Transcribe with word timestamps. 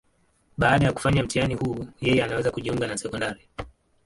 Baada 0.57 0.85
ya 0.85 0.93
kufanya 0.93 1.23
mtihani 1.23 1.55
huu, 1.55 1.87
yeye 2.01 2.23
anaweza 2.23 2.51
kujiunga 2.51 2.87
na 2.87 2.97
sekondari. 2.97 3.47